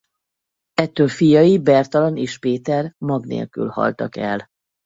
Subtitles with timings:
[0.73, 4.49] Ettől fiai Bertalan és Péter mag nélkül haltak el.